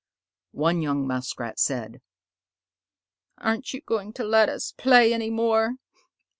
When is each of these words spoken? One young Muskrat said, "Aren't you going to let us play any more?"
One 0.55 0.81
young 0.81 1.05
Muskrat 1.05 1.59
said, 1.59 2.01
"Aren't 3.37 3.71
you 3.71 3.81
going 3.81 4.13
to 4.13 4.23
let 4.23 4.49
us 4.49 4.71
play 4.75 5.13
any 5.13 5.29
more?" 5.29 5.75